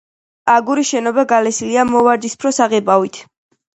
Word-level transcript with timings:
აგურის 0.53 0.87
შენობა 0.93 1.25
გალესილია 1.33 1.83
მოვარდისფრო 1.93 2.57
საღებავით. 2.61 3.21